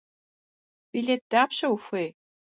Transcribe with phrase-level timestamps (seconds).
[0.91, 2.09] Билет дапщэ ухуей?